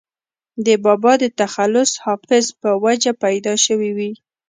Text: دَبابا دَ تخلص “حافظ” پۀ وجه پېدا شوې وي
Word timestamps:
دَبابا 0.65 1.13
دَ 1.21 1.23
تخلص 1.41 1.91
“حافظ” 2.03 2.45
پۀ 2.61 2.69
وجه 2.83 3.11
پېدا 3.23 3.53
شوې 3.65 3.91
وي 3.97 4.11